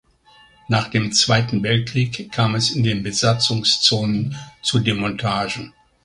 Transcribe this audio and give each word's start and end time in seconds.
Nach 0.67 0.87
dem 0.87 1.11
Zweiten 1.13 1.61
Weltkrieg 1.61 2.31
kam 2.31 2.55
es 2.55 2.71
in 2.71 2.81
den 2.83 3.03
Besatzungszonen 3.03 4.35
zu 4.63 4.79
Demontagen. 4.79 5.75